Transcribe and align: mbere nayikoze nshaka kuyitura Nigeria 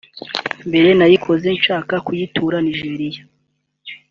mbere 0.67 0.89
nayikoze 0.99 1.47
nshaka 1.57 1.93
kuyitura 2.05 2.55
Nigeria 2.65 3.21